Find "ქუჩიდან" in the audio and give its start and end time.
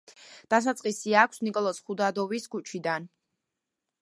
2.57-3.11